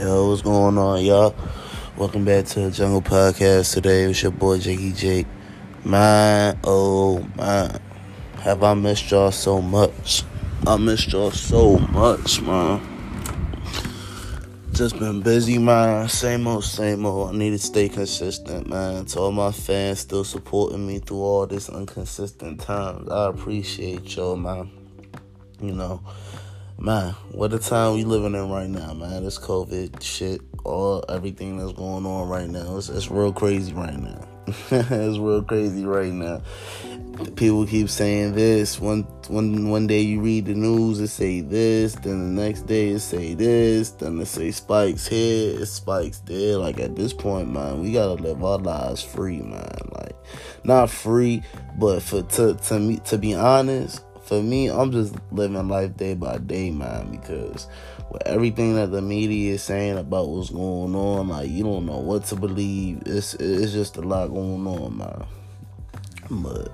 [0.00, 1.34] Yo, what's going on, y'all?
[1.98, 4.04] Welcome back to the Jungle Podcast today.
[4.04, 5.26] It's your boy Jakey Jake.
[5.84, 7.78] Man, oh man,
[8.38, 10.22] have I missed y'all so much?
[10.66, 12.80] I missed y'all so much, man.
[14.72, 16.08] Just been busy, man.
[16.08, 17.34] Same old, same old.
[17.34, 19.04] I need to stay consistent, man.
[19.04, 24.36] To all my fans still supporting me through all this inconsistent times, I appreciate y'all,
[24.36, 24.70] man.
[25.60, 26.00] You know
[26.80, 29.24] man, what a time we living in right now, man.
[29.24, 33.98] This COVID shit, all everything that's going on right now, it's, it's real crazy right
[33.98, 34.26] now.
[34.46, 36.40] it's real crazy right now.
[37.36, 38.80] People keep saying this.
[38.80, 41.94] One one one day you read the news, it say this.
[41.96, 43.90] Then the next day it say this.
[43.90, 46.56] Then it say spikes here, it spikes there.
[46.56, 49.76] Like at this point, man, we gotta live our lives free, man.
[49.92, 50.16] Like
[50.64, 51.42] not free,
[51.78, 56.14] but for to to me to be honest, for me, I'm just living life day
[56.14, 57.66] by day, man, because
[58.12, 61.98] with everything that the media is saying about what's going on, like you don't know
[61.98, 63.02] what to believe.
[63.06, 65.24] It's it's just a lot going on, man.
[66.30, 66.72] But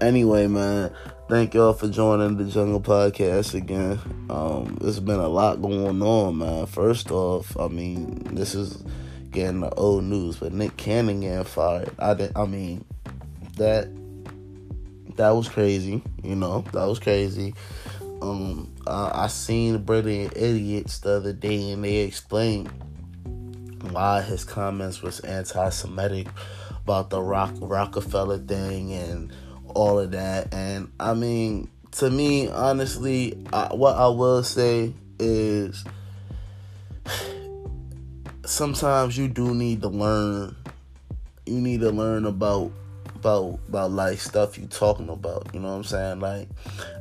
[0.00, 0.92] anyway, man,
[1.28, 3.98] thank y'all for joining the Jungle Podcast again.
[4.30, 6.66] Um, it's been a lot going on, man.
[6.66, 8.84] First off, I mean, this is
[9.32, 11.90] getting the old news, but Nick Cannon getting fired.
[11.98, 12.84] I I mean,
[13.56, 13.88] that
[15.16, 16.02] that was crazy.
[16.22, 17.54] You know, that was crazy.
[18.20, 22.70] Um, uh, I seen Brilliant Idiots the other day, and they explained
[23.90, 26.28] why his comments was anti-Semitic
[26.84, 29.32] about the Rock Rockefeller thing and
[29.74, 30.54] all of that.
[30.54, 35.84] And I mean, to me, honestly, I, what I will say is
[38.44, 40.56] sometimes you do need to learn.
[41.46, 42.72] You need to learn about
[43.22, 45.48] about about like stuff you talking about.
[45.54, 46.20] You know what I'm saying?
[46.20, 46.48] Like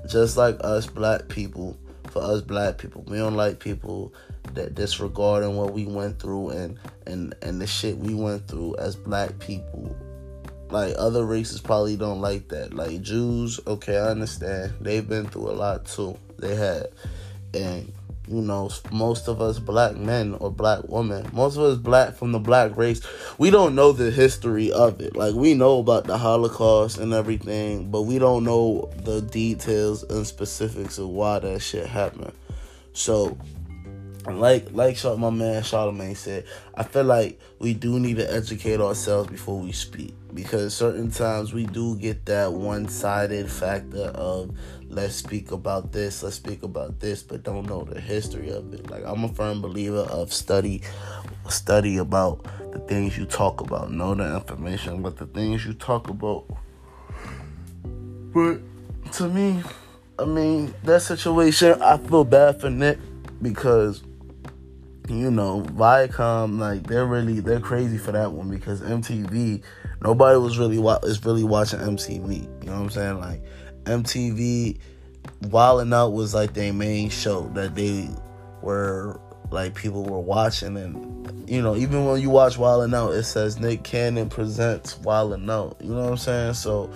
[0.08, 1.76] just like us black people,
[2.10, 4.14] for us black people, we don't like people
[4.54, 6.78] that disregarding what we went through and
[7.08, 9.96] and and the shit we went through as black people.
[10.70, 12.74] Like other races probably don't like that.
[12.74, 14.74] Like Jews, okay, I understand.
[14.80, 16.18] They've been through a lot too.
[16.38, 16.88] They have.
[17.54, 17.92] And
[18.32, 22.32] you know, most of us black men or black women, most of us black from
[22.32, 23.02] the black race,
[23.38, 25.16] we don't know the history of it.
[25.16, 30.26] Like we know about the Holocaust and everything, but we don't know the details and
[30.26, 32.34] specifics of why that shit happened.
[32.94, 33.38] So
[34.28, 36.46] like like my man Charlemagne said,
[36.76, 41.54] I feel like we do need to educate ourselves before we speak because certain times
[41.54, 44.56] we do get that one-sided factor of
[44.88, 48.90] let's speak about this, let's speak about this, but don't know the history of it.
[48.90, 50.84] Like I'm a firm believer of study
[51.50, 52.44] study about
[52.74, 56.46] the things you talk about, know the information, but the things you talk about.
[58.34, 58.60] But
[59.14, 59.64] to me,
[60.20, 63.00] I mean, that situation, I feel bad for Nick
[63.42, 64.04] because
[65.20, 69.62] you know, Viacom, like they're really they're crazy for that one because MTV,
[70.04, 72.64] nobody was really wa- is really watching MTV.
[72.64, 73.20] You know what I'm saying?
[73.20, 73.42] Like
[73.84, 74.78] MTV,
[75.50, 78.10] Wild 'N Out was like their main show that they
[78.62, 79.20] were
[79.50, 83.24] like people were watching, and you know even when you watch Wild 'N Out, it
[83.24, 85.78] says Nick Cannon presents Wild 'N Out.
[85.82, 86.54] You know what I'm saying?
[86.54, 86.90] So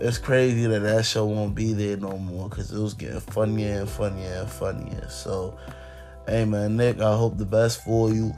[0.00, 3.80] it's crazy that that show won't be there no more because it was getting funnier
[3.80, 5.08] and funnier and funnier.
[5.08, 5.56] So
[6.26, 8.34] Hey man, Nick, I hope the best for you.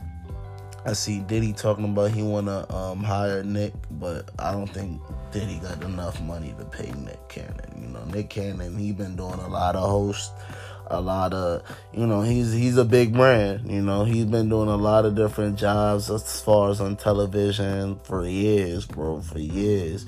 [0.84, 5.60] I see Diddy talking about he wanna um, hire Nick, but I don't think Diddy
[5.60, 7.80] got enough money to pay Nick Cannon.
[7.80, 10.32] You know, Nick Cannon, he been doing a lot of hosts,
[10.88, 13.70] a lot of you know, he's he's a big brand.
[13.70, 18.00] You know, he's been doing a lot of different jobs as far as on television
[18.02, 20.06] for years, bro, for years.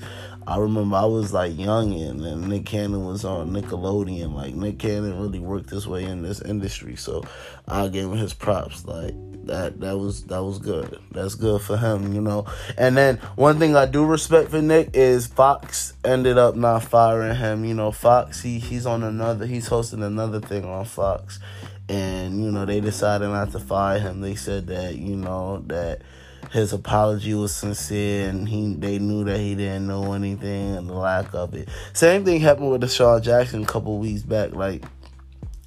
[0.49, 4.33] I remember I was like young and Nick Cannon was on Nickelodeon.
[4.33, 7.23] Like Nick Cannon really worked his way in this industry, so
[7.67, 8.83] I gave him his props.
[8.83, 9.13] Like
[9.45, 10.99] that, that was that was good.
[11.11, 12.47] That's good for him, you know.
[12.79, 17.35] And then one thing I do respect for Nick is Fox ended up not firing
[17.35, 17.63] him.
[17.63, 21.39] You know, Fox he he's on another he's hosting another thing on Fox,
[21.87, 24.21] and you know they decided not to fire him.
[24.21, 26.01] They said that you know that
[26.51, 30.93] his apology was sincere and he they knew that he didn't know anything and the
[30.93, 31.69] lack of it.
[31.93, 34.53] Same thing happened with DeSean Jackson a couple weeks back.
[34.53, 34.83] Like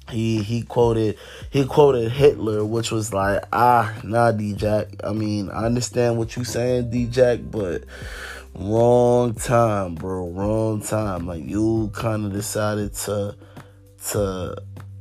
[0.09, 1.17] he he quoted
[1.49, 4.87] he quoted Hitler, which was like, ah, nah, D Jack.
[5.03, 7.83] I mean, I understand what you saying, D Jack, but
[8.53, 10.29] wrong time, bro.
[10.29, 11.27] Wrong time.
[11.27, 13.35] Like you kind of decided to
[14.09, 14.55] to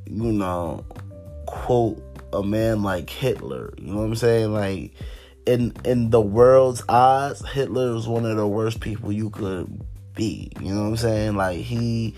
[0.06, 0.84] you know
[1.46, 2.00] quote
[2.32, 3.74] a man like Hitler.
[3.78, 4.52] You know what I'm saying?
[4.52, 4.92] Like
[5.46, 9.84] in in the world's eyes, Hitler was one of the worst people you could
[10.14, 10.52] be.
[10.60, 11.36] You know what I'm saying?
[11.36, 12.14] Like he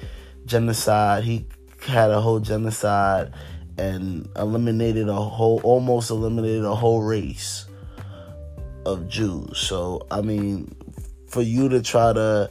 [0.47, 1.47] genocide, he
[1.87, 3.33] had a whole genocide
[3.79, 7.67] and eliminated a whole, almost eliminated a whole race
[8.87, 9.59] of Jews.
[9.59, 10.75] So I mean,
[11.29, 12.51] for you to try to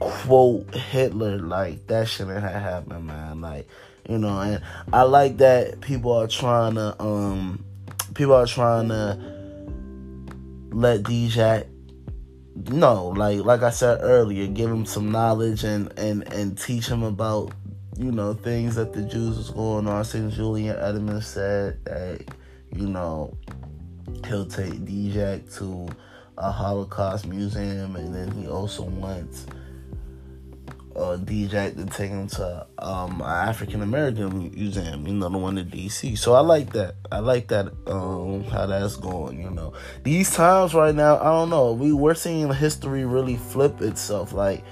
[0.00, 3.40] quote Hitler like that shouldn't have happened, man.
[3.40, 3.68] Like
[4.08, 4.60] you know, and
[4.92, 7.64] I like that people are trying to um
[8.14, 9.33] people are trying to
[10.74, 11.66] let DJ
[12.70, 17.02] no, like like I said earlier, give him some knowledge and and and teach him
[17.02, 17.52] about
[17.96, 20.04] you know things that the Jews was going on.
[20.04, 22.22] Since Julian Edelman said that
[22.72, 23.36] you know
[24.26, 25.88] he'll take DJ to
[26.38, 29.46] a Holocaust museum, and then he also wants
[30.96, 35.58] uh, DJ to take him to um, an African American museum, you know, the one
[35.58, 36.16] in DC.
[36.16, 36.94] So I like that.
[37.10, 39.40] I like that um, how that's going.
[39.40, 41.72] You know, these times right now, I don't know.
[41.72, 44.64] We we're seeing history really flip itself, like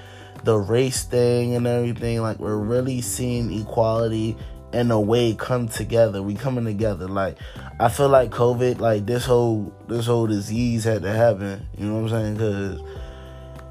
[0.45, 2.23] the race thing and everything.
[2.23, 4.37] Like we're really seeing equality
[4.73, 6.23] in a way come together.
[6.23, 7.09] We coming together.
[7.09, 7.39] Like
[7.81, 11.67] I feel like COVID, like this whole this whole disease had to happen.
[11.77, 12.35] You know what I'm saying?
[12.35, 12.81] Because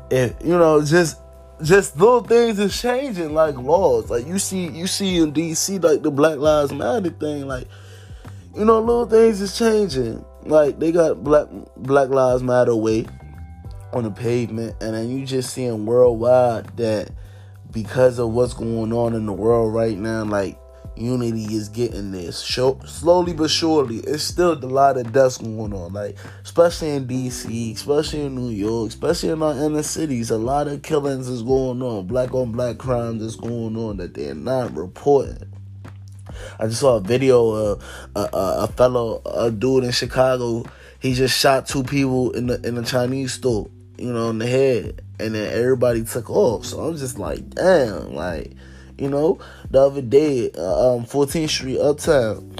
[0.09, 1.20] if you know, just
[1.63, 4.09] just little things is changing, like laws.
[4.09, 7.47] Like you see, you see in DC, like the Black Lives Matter thing.
[7.47, 7.67] Like
[8.55, 10.23] you know, little things is changing.
[10.43, 11.47] Like they got Black
[11.77, 13.05] Black Lives Matter way
[13.93, 17.11] on the pavement, and then you just seeing worldwide that
[17.71, 20.57] because of what's going on in the world right now, like
[21.01, 25.73] unity is getting this show slowly but surely it's still a lot of deaths going
[25.73, 25.93] on.
[25.93, 30.67] Like especially in dc especially in new york especially in our inner cities a lot
[30.67, 32.07] of killings is going on.
[32.07, 35.51] Black on black crimes is going on that they're not reporting.
[36.59, 37.83] I just saw a video of
[38.15, 40.65] a, a, a fellow a dude in chicago.
[40.99, 44.47] He just shot two people in the in the chinese store you know in the
[44.47, 45.01] head.
[45.19, 46.65] And then everybody took off.
[46.65, 48.53] So i'm just like damn like
[49.01, 49.39] you know,
[49.71, 52.55] the other day, uh, um, 14th Street Uptown,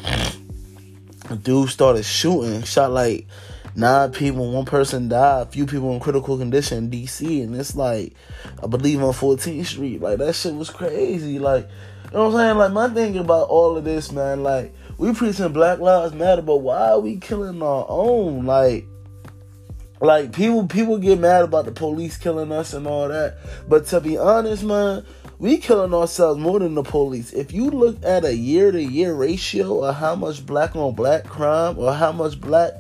[1.44, 3.28] dude started shooting, shot like
[3.76, 7.76] nine people, one person died, a few people in critical condition in DC, and it's
[7.76, 8.16] like,
[8.62, 11.38] I believe on 14th Street, like that shit was crazy.
[11.38, 11.70] Like,
[12.06, 12.58] you know what I'm saying?
[12.58, 16.58] Like, my thing about all of this, man, like, we preaching Black Lives Matter, but
[16.58, 18.48] why are we killing our own?
[18.48, 18.88] Like,
[20.02, 23.38] like people people get mad about the police killing us and all that.
[23.70, 25.06] But to be honest, man,
[25.42, 27.34] we killing ourselves more than the police.
[27.34, 31.24] If you look at a year to year ratio of how much black on black
[31.24, 32.72] crime or how much black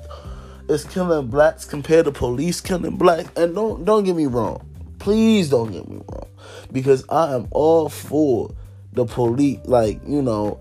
[0.69, 4.63] is killing blacks compared to police killing blacks, and don't don't get me wrong,
[4.99, 6.27] please don't get me wrong,
[6.71, 8.53] because I am all for
[8.93, 10.59] the police, like you know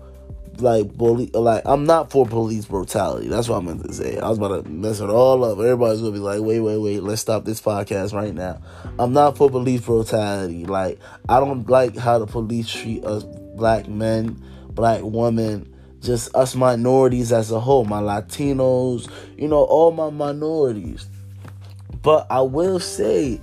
[0.59, 3.27] like bully like I'm not for police brutality.
[3.27, 4.17] That's what I meant to say.
[4.17, 5.57] I was about to mess it all up.
[5.57, 8.61] Everybody's gonna be like, wait, wait, wait, let's stop this podcast right now.
[8.99, 10.65] I'm not for police brutality.
[10.65, 10.99] Like
[11.29, 13.23] I don't like how the police treat us
[13.55, 19.91] black men, black women, just us minorities as a whole, my Latinos, you know, all
[19.91, 21.07] my minorities.
[22.01, 23.39] But I will say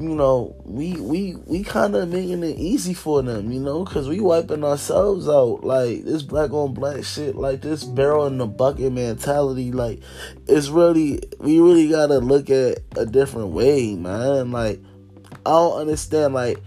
[0.00, 4.08] you know, we we we kind of making it easy for them, you know, because
[4.08, 5.64] we wiping ourselves out.
[5.64, 9.72] Like this black on black shit, like this barrel in the bucket mentality.
[9.72, 10.00] Like
[10.46, 14.52] it's really we really gotta look at a different way, man.
[14.52, 14.80] Like
[15.44, 16.32] I don't understand.
[16.32, 16.60] Like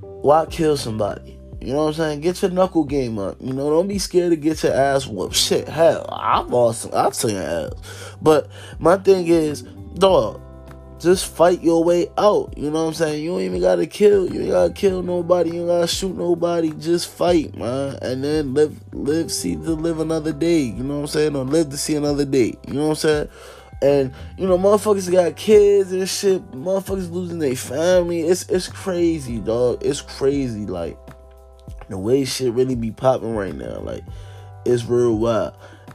[0.00, 1.38] why kill somebody?
[1.60, 2.20] You know what I'm saying?
[2.20, 3.38] Get your knuckle game up.
[3.40, 5.34] You know, don't be scared to get your ass whooped.
[5.34, 7.72] Shit, hell, I've lost, I've seen ass.
[8.20, 9.62] But my thing is,
[9.94, 10.42] dog,
[11.04, 12.54] just fight your way out.
[12.56, 13.22] You know what I'm saying?
[13.22, 14.32] You don't even gotta kill.
[14.32, 15.50] You ain't gotta kill nobody.
[15.50, 16.72] You ain't gotta shoot nobody.
[16.72, 17.98] Just fight, man.
[18.02, 20.62] And then live, live, see to live another day.
[20.62, 21.36] You know what I'm saying?
[21.36, 22.54] Or live to see another day.
[22.66, 23.28] You know what I'm saying?
[23.82, 26.50] And you know, motherfuckers got kids and shit.
[26.52, 28.22] Motherfuckers losing their family.
[28.22, 29.84] It's it's crazy, dog.
[29.84, 30.64] It's crazy.
[30.64, 30.98] Like
[31.88, 33.80] the way shit really be popping right now.
[33.80, 34.04] Like
[34.64, 35.54] it's real wild.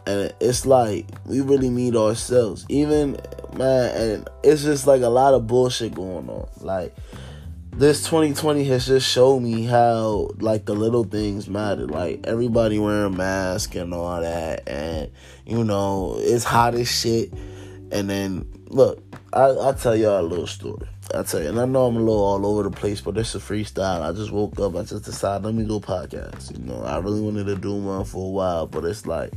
[0.10, 2.66] And it's like we really need ourselves.
[2.68, 3.16] Even
[3.54, 6.50] man, and it's just like a lot of bullshit going on.
[6.62, 6.96] Like
[7.76, 11.86] this 2020 has just showed me how like the little things matter.
[11.86, 15.12] Like everybody wearing masks and all that, and
[15.46, 17.32] you know it's hot as shit.
[17.92, 20.88] And then look, I I'll tell y'all a little story.
[21.14, 23.34] I tell you, and I know I'm a little all over the place, but this
[23.34, 24.02] is a freestyle.
[24.02, 24.76] I just woke up.
[24.76, 26.58] I just decided let me go podcast.
[26.58, 29.32] You know, I really wanted to do one for a while, but it's like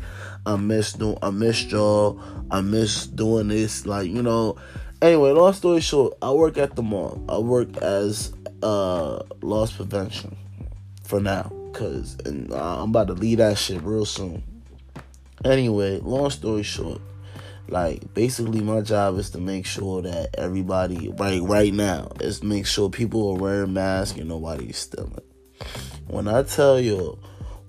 [0.45, 2.21] I miss doing, I miss y'all.
[2.51, 3.87] I miss doing this.
[3.87, 4.57] Like you know.
[5.01, 7.25] Anyway, long story short, I work at the mall.
[7.29, 10.37] I work as uh loss prevention
[11.03, 14.45] for now, cause and I'm about to leave that shit real soon.
[15.45, 17.01] Anyway, long story short,
[17.73, 22.67] like basically my job is to make sure that everybody right right now is make
[22.67, 25.19] sure people are wearing masks and nobody's stealing.
[26.07, 27.19] When I tell you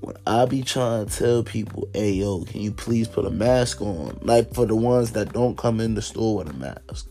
[0.02, 3.82] when I be trying to tell people, hey yo, can you please put a mask
[3.82, 4.20] on?
[4.22, 7.10] Like for the ones that don't come in the store with a mask.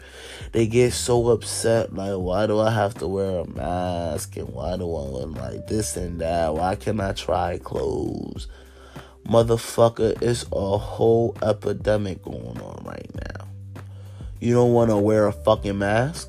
[0.52, 4.36] They get so upset, like, why do I have to wear a mask?
[4.36, 6.52] And why do I like this and that?
[6.52, 8.48] Why can't I try clothes?
[9.26, 13.48] Motherfucker, it's a whole epidemic going on right now.
[14.40, 16.28] You don't want to wear a fucking mask?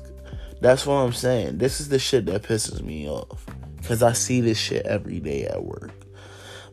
[0.60, 1.58] That's what I'm saying.
[1.58, 3.44] This is the shit that pisses me off.
[3.76, 5.90] Because I see this shit every day at work.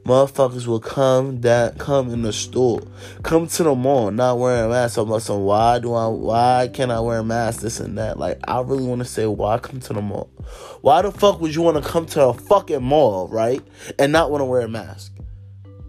[0.06, 2.82] Motherfuckers will come that come in the store,
[3.22, 4.98] come to the mall, not wearing a mask.
[4.98, 6.08] I'm like, so why do I?
[6.08, 7.62] Why can't I wear a mask?
[7.62, 8.18] This and that.
[8.18, 10.32] Like, I really want to say, why come to the mall?
[10.82, 13.62] Why the fuck would you want to come to a fucking mall, right,
[14.00, 15.12] and not want to wear a mask?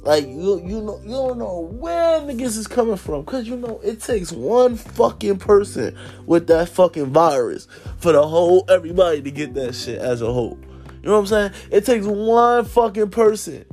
[0.03, 3.81] Like you, you know, you don't know where niggas is coming from, cause you know
[3.85, 7.69] it takes one fucking person with that fucking virus
[7.99, 10.59] for the whole everybody to get that shit as a whole.
[11.03, 11.53] You know what I'm saying?
[11.71, 13.65] It takes one fucking person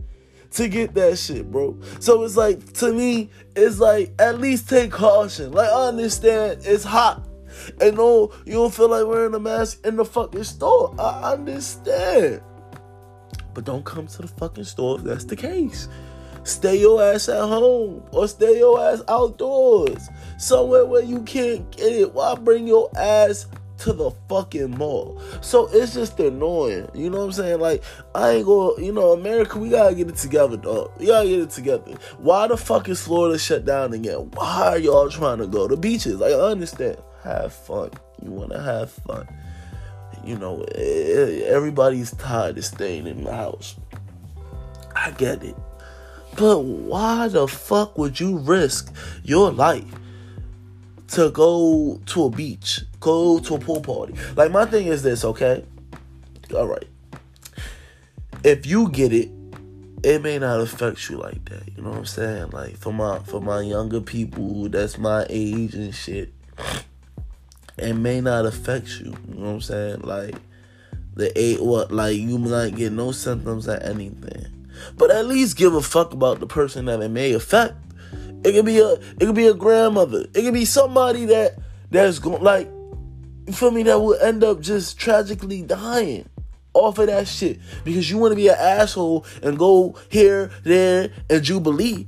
[0.51, 1.79] to get that shit, bro.
[1.99, 5.51] So it's like to me, it's like at least take caution.
[5.51, 7.25] Like I understand it's hot.
[7.81, 10.93] And no, you don't feel like wearing a mask in the fucking store.
[10.99, 12.41] I understand.
[13.55, 15.89] But don't come to the fucking store if that's the case.
[16.43, 20.09] Stay your ass at home or stay your ass outdoors.
[20.37, 22.13] Somewhere where you can't get it.
[22.13, 23.47] Why bring your ass
[23.79, 25.21] to the fucking mall.
[25.41, 26.89] So it's just annoying.
[26.93, 27.59] You know what I'm saying?
[27.59, 30.91] Like, I ain't gonna, you know, America, we gotta get it together, dog.
[30.99, 31.93] We gotta get it together.
[32.17, 34.31] Why the fuck is Florida shut down again?
[34.33, 36.15] Why are y'all trying to go to beaches?
[36.15, 36.97] Like, I understand.
[37.23, 37.91] Have fun.
[38.21, 39.27] You wanna have fun.
[40.25, 43.75] You know, everybody's tired of staying in the house.
[44.95, 45.55] I get it.
[46.39, 48.93] But why the fuck would you risk
[49.23, 49.83] your life
[51.09, 54.13] to go to a beach, go to a pool party.
[54.35, 55.65] Like my thing is this, okay?
[56.55, 56.87] All right.
[58.43, 59.29] If you get it,
[60.03, 61.63] it may not affect you like that.
[61.75, 62.51] You know what I'm saying?
[62.51, 66.33] Like for my for my younger people that's my age and shit,
[67.77, 69.13] it may not affect you.
[69.27, 70.01] You know what I'm saying?
[70.01, 70.35] Like
[71.15, 74.58] the eight what like you might get no symptoms or anything.
[74.97, 77.75] But at least give a fuck about the person that it may affect.
[78.43, 80.25] It could be a it could be a grandmother.
[80.33, 81.57] It could be somebody that
[81.91, 82.69] that's going like
[83.47, 86.29] you feel me that will end up just tragically dying
[86.73, 91.11] off of that shit because you want to be an asshole and go here, there,
[91.29, 92.07] and jubilee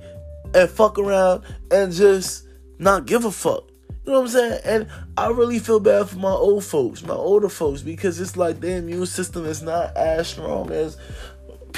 [0.53, 2.47] and fuck around and just
[2.79, 3.69] not give a fuck.
[4.05, 4.61] You know what I'm saying?
[4.65, 4.87] And
[5.17, 8.77] I really feel bad for my old folks, my older folks, because it's like their
[8.77, 10.97] immune system is not as strong as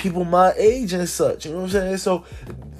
[0.03, 1.45] people my age and such.
[1.45, 1.98] You know what I'm saying?
[1.98, 2.25] So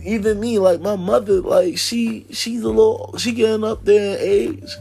[0.04, 4.22] even me, like my mother, like she she's a little she getting up there in
[4.22, 4.76] age.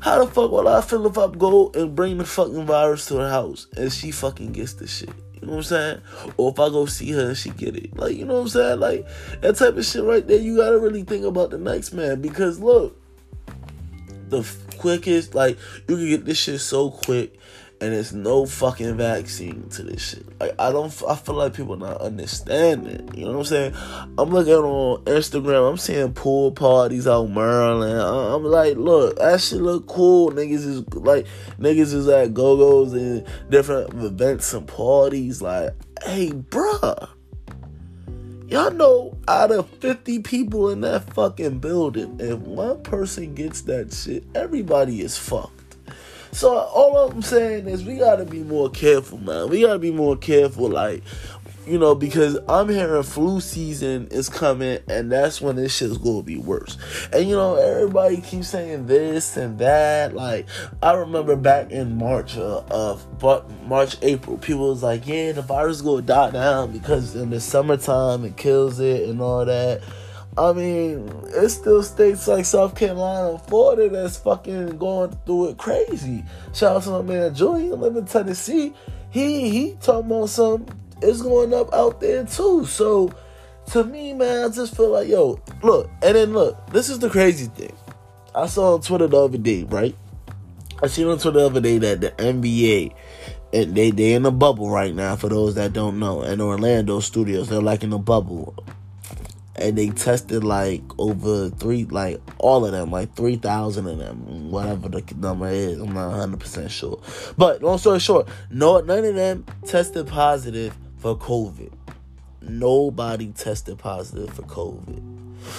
[0.00, 3.16] How the fuck will I feel if I go and bring the fucking virus to
[3.16, 5.10] her house and she fucking gets the shit?
[5.34, 6.00] You know what I'm saying?
[6.36, 7.96] Or if I go see her and she get it.
[7.96, 8.80] Like, you know what I'm saying?
[8.80, 9.06] Like
[9.42, 12.22] that type of shit right there, you gotta really think about the next man.
[12.22, 12.98] Because look,
[14.28, 14.46] the
[14.78, 17.38] quickest, like, you can get this shit so quick
[17.80, 20.40] and there's no fucking vaccine to this shit.
[20.40, 23.10] Like I don't, I feel like people not understanding.
[23.14, 23.74] You know what I'm saying?
[24.18, 25.70] I'm looking on Instagram.
[25.70, 28.00] I'm seeing pool parties out Maryland.
[28.00, 30.30] I'm like, look, that shit look cool.
[30.30, 31.26] Niggas is like,
[31.58, 35.42] niggas is at go go's and different events and parties.
[35.42, 37.08] Like, hey, bruh.
[38.46, 43.92] Y'all know out of 50 people in that fucking building, if one person gets that
[43.92, 45.63] shit, everybody is fucked.
[46.34, 49.48] So all I'm saying is we gotta be more careful, man.
[49.50, 51.04] We gotta be more careful, like
[51.64, 56.24] you know, because I'm hearing flu season is coming, and that's when this shit's gonna
[56.24, 56.76] be worse.
[57.12, 60.16] And you know, everybody keeps saying this and that.
[60.16, 60.48] Like
[60.82, 63.06] I remember back in March uh, of
[63.68, 68.24] March April, people was like, "Yeah, the virus gonna die down because in the summertime
[68.24, 69.82] it kills it and all that."
[70.36, 75.58] I mean, it's still states like South Carolina and Florida that's fucking going through it
[75.58, 76.24] crazy.
[76.52, 78.74] Shout out to my man Julian, live in Tennessee.
[79.10, 80.66] He he talking about some
[81.00, 82.64] it's going up out there too.
[82.64, 83.12] So
[83.72, 87.10] to me, man, I just feel like yo, look, and then look, this is the
[87.10, 87.72] crazy thing.
[88.34, 89.94] I saw on Twitter the other day, right?
[90.82, 92.92] I seen on Twitter the other day that the NBA
[93.52, 95.14] and they they in a bubble right now.
[95.14, 98.56] For those that don't know, In Orlando studios, they're like in a bubble
[99.56, 104.50] and they tested like over three, like all of them, like three thousand of them,
[104.50, 105.78] whatever the number is.
[105.78, 107.00] I'm not 100 percent sure,
[107.36, 111.72] but long story short, no, none of them tested positive for COVID.
[112.40, 115.02] Nobody tested positive for COVID.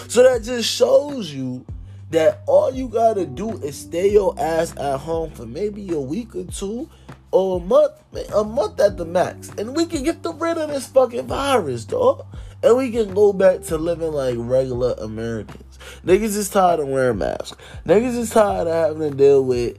[0.07, 1.65] So that just shows you
[2.11, 6.35] that all you gotta do is stay your ass at home for maybe a week
[6.35, 6.89] or two
[7.35, 7.91] or a month,
[8.33, 11.83] a month at the max, and we can get the rid of this fucking virus,
[11.83, 12.25] dog.
[12.63, 15.77] And we can go back to living like regular Americans.
[16.05, 17.57] Niggas is tired of wearing masks.
[17.85, 19.77] Niggas is tired of having to deal with,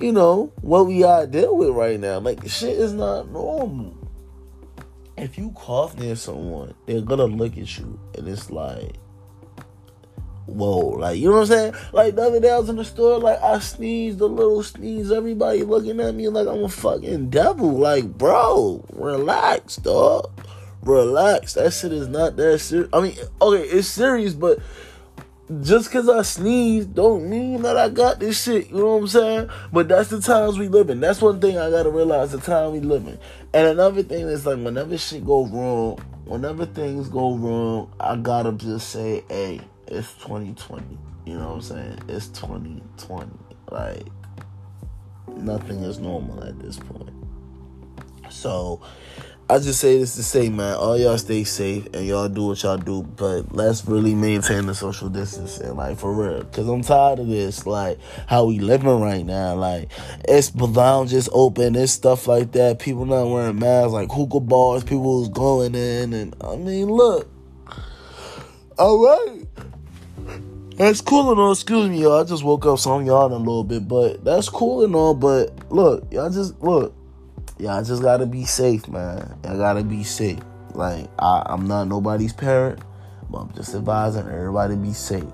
[0.00, 2.20] you know, what we gotta deal with right now.
[2.20, 3.94] Like shit is not normal.
[5.18, 8.96] If you cough near someone, they're gonna look at you and it's like
[10.46, 11.74] whoa, like you know what I'm saying?
[11.92, 15.10] Like the other day I was in the store, like I sneezed a little sneeze,
[15.10, 17.78] everybody looking at me like I'm a fucking devil.
[17.78, 20.30] Like, bro, relax, dog.
[20.82, 21.54] Relax.
[21.54, 22.90] That shit is not that serious.
[22.92, 24.58] I mean, okay, it's serious, but
[25.62, 28.70] just cause I sneeze don't mean that I got this shit.
[28.70, 29.50] You know what I'm saying?
[29.72, 31.00] But that's the times we live in.
[31.00, 33.18] That's one thing I gotta realize the time we live in.
[33.52, 38.52] And another thing is like whenever shit go wrong, whenever things go wrong, I gotta
[38.52, 40.98] just say, hey, it's 2020.
[41.26, 41.98] You know what I'm saying?
[42.08, 43.30] It's 2020.
[43.70, 44.06] Like
[45.28, 47.10] nothing is normal at this point.
[48.30, 48.80] So
[49.48, 52.62] I just say this to say, man, all y'all stay safe and y'all do what
[52.62, 56.44] y'all do, but let's really maintain the social distancing, like for real.
[56.44, 59.54] Cause I'm tired of this, like how we living right now.
[59.54, 59.90] Like
[60.26, 62.78] it's lounges open, it's stuff like that.
[62.78, 67.28] People not wearing masks, like hookah bars, people was going in, and I mean, look,
[68.78, 69.43] all right.
[70.76, 71.52] That's cool and all.
[71.52, 72.20] Excuse me, y'all.
[72.20, 75.14] I just woke up, so I'm yawning a little bit, but that's cool and all.
[75.14, 76.94] But look, y'all just look
[77.58, 79.38] y'all just gotta be safe, man.
[79.44, 80.40] Y'all gotta be safe.
[80.74, 82.80] Like I, I'm not nobody's parent,
[83.30, 85.24] but I'm just advising everybody be safe,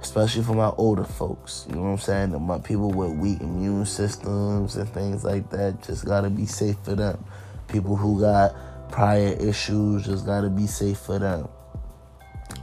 [0.00, 1.66] especially for my older folks.
[1.68, 2.34] You know what I'm saying?
[2.34, 5.82] And my people with weak immune systems and things like that.
[5.82, 7.24] Just gotta be safe for them.
[7.68, 8.54] People who got
[8.90, 11.48] prior issues just gotta be safe for them.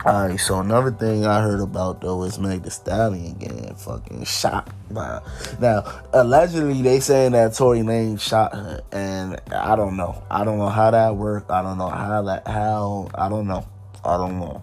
[0.06, 4.70] Alright, so another thing I heard about though is Meg Thee Stallion getting fucking shot.
[4.92, 5.22] By,
[5.62, 10.22] now, allegedly they saying that Tory Lanez shot her, and I don't know.
[10.30, 11.50] I don't know how that worked.
[11.50, 13.66] I don't know how that how I don't know.
[14.04, 14.62] I don't know.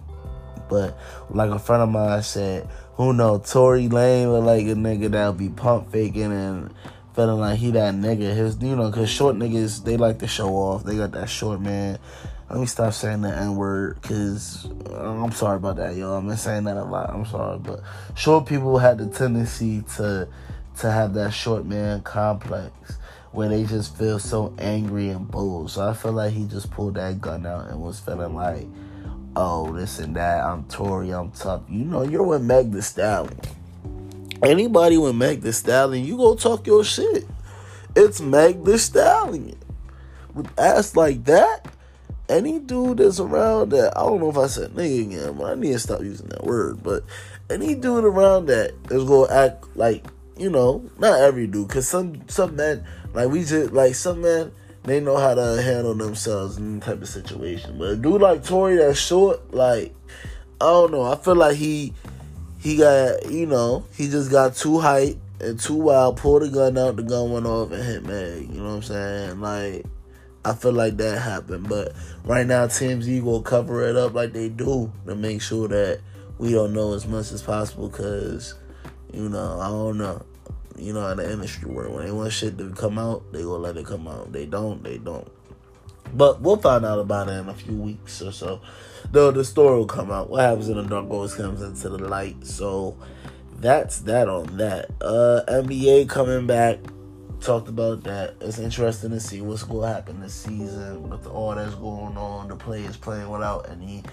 [0.69, 0.97] But
[1.29, 5.33] like a friend of mine said, who know Tory Lanez look like a nigga that'll
[5.33, 6.73] be pump faking and
[7.15, 8.35] feeling like he that nigga.
[8.35, 10.83] His you know, cause short niggas they like to show off.
[10.83, 11.99] They got that short man
[12.51, 16.17] let me stop saying the N word because uh, I'm sorry about that, y'all.
[16.17, 17.09] I've been saying that a lot.
[17.09, 17.81] I'm sorry, but
[18.13, 20.27] short people had the tendency to
[20.79, 22.97] to have that short man complex
[23.31, 25.71] where they just feel so angry and bold.
[25.71, 28.67] So I feel like he just pulled that gun out and was feeling like,
[29.37, 30.43] oh, this and that.
[30.43, 31.11] I'm Tory.
[31.11, 31.61] I'm tough.
[31.69, 33.39] You know, you're with Meg Thee Stallion.
[34.43, 37.27] Anybody with Meg Thee Stallion, you go talk your shit.
[37.95, 39.57] It's Meg Thee Stallion.
[40.33, 41.67] With ass like that,
[42.27, 45.55] any dude that's around that, I don't know if I said nigga again, but I
[45.55, 46.81] need to stop using that word.
[46.81, 47.03] But
[47.51, 50.05] any dude around that is gonna act like,
[50.37, 54.51] you know, not every dude, cause some some men like we just like some men
[54.83, 57.77] they know how to handle themselves in type of situation.
[57.77, 59.93] But a dude like Tory that's short, like
[60.59, 61.03] I don't know.
[61.03, 61.93] I feel like he
[62.61, 66.17] he got you know he just got too hype and too wild.
[66.17, 68.49] Pulled the gun out, the gun went off and hit Meg.
[68.49, 69.41] You know what I'm saying?
[69.41, 69.85] Like
[70.45, 71.67] I feel like that happened.
[71.67, 71.93] But
[72.23, 76.01] right now, TMZ will cover it up like they do to make sure that
[76.37, 77.89] we don't know as much as possible.
[77.89, 78.55] Cause
[79.11, 80.23] you know, I don't know.
[80.77, 81.91] You know how the industry work.
[81.91, 84.31] When they want shit to come out, they gonna let it come out.
[84.31, 85.27] They don't, they don't.
[86.13, 88.61] But we'll find out about it in a few weeks or so.
[89.11, 90.29] Though the story will come out.
[90.29, 92.45] What happens in the dark always comes into the light.
[92.45, 92.97] So
[93.59, 94.91] that's that on that.
[95.01, 96.79] Uh NBA coming back
[97.41, 98.35] talked about that.
[98.39, 102.47] It's interesting to see what's going to happen this season with all that's going on.
[102.47, 104.03] The players playing without any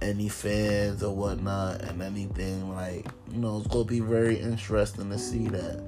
[0.00, 5.10] any fans or whatnot, and anything like you know, it's going to be very interesting
[5.10, 5.82] to see that.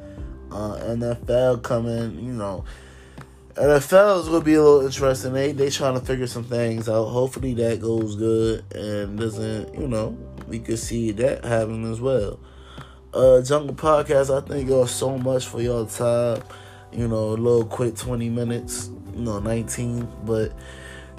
[0.51, 2.65] Uh, NFL coming, you know.
[3.55, 5.33] NFL is gonna be a little interesting.
[5.33, 7.07] They they trying to figure some things out.
[7.07, 10.17] Hopefully that goes good and doesn't, you know,
[10.49, 12.41] we could see that happen as well.
[13.13, 16.43] Uh Jungle Podcast, I thank y'all so much for your time
[16.95, 20.53] you know, a little quick 20 minutes, you know, 19, but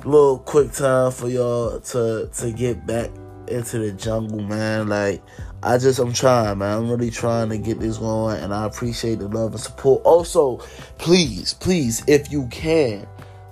[0.03, 3.09] a little quick time for y'all to to get back
[3.47, 4.87] into the jungle, man.
[4.87, 5.21] Like
[5.65, 6.77] I just I'm trying, man.
[6.77, 10.03] I'm really trying to get this going and I appreciate the love and support.
[10.03, 10.57] Also,
[10.99, 13.07] please, please, if you can,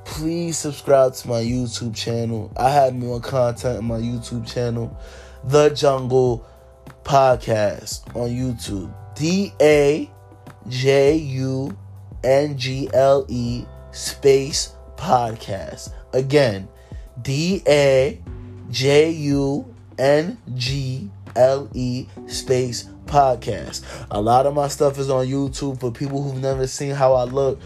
[0.05, 2.53] please subscribe to my YouTube channel.
[2.55, 4.95] I have more content on my YouTube channel,
[5.45, 6.45] The Jungle
[7.03, 8.93] Podcast on YouTube.
[9.15, 10.07] D A
[10.67, 11.75] J U
[12.23, 15.91] N G L E space podcast.
[16.13, 16.67] Again,
[17.23, 18.21] D A
[18.69, 23.83] J U N G L E space podcast.
[24.11, 27.23] A lot of my stuff is on YouTube for people who've never seen how I
[27.23, 27.59] look.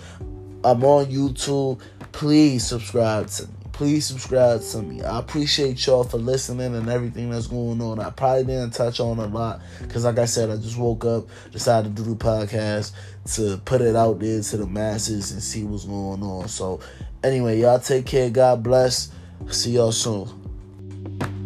[0.63, 1.79] I'm on YouTube.
[2.11, 3.53] Please subscribe to me.
[3.71, 5.03] Please subscribe to me.
[5.03, 7.99] I appreciate y'all for listening and everything that's going on.
[7.99, 11.27] I probably didn't touch on a lot because, like I said, I just woke up,
[11.51, 12.93] decided to do the podcast
[13.35, 16.47] to put it out there to the masses and see what's going on.
[16.47, 16.79] So,
[17.23, 18.31] anyway, y'all take care.
[18.31, 19.11] God bless.
[19.51, 21.37] See y'all soon.